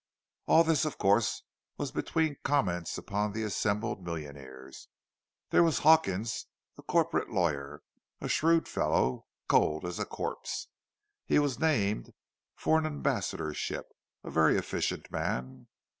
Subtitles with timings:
[0.47, 1.43] All this, of course,
[1.77, 4.87] was between comments upon the assembled millionaires.
[5.51, 7.83] There was Hawkins, the corporation lawyer;
[8.19, 10.69] a shrewd fellow, cold as a corpse.
[11.27, 12.15] He was named
[12.55, 15.67] for an ambassadorship—a very efficient man.